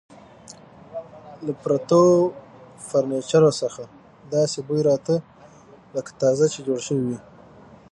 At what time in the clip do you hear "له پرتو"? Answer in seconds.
1.45-2.01